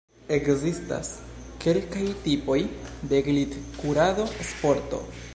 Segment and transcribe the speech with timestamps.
[0.35, 1.09] Ekzistas
[1.65, 2.57] kelkaj tipoj
[3.11, 5.03] de glitkurado-sporto.